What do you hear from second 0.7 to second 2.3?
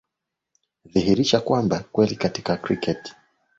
dhihirisha kwamba kweli